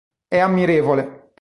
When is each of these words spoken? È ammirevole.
È 0.27 0.39
ammirevole. 0.39 1.29